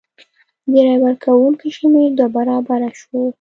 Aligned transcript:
د 0.71 0.73
رای 0.85 0.97
ورکوونکو 1.05 1.65
شمېر 1.77 2.09
دوه 2.17 2.29
برابره 2.37 2.89
شو. 2.99 3.15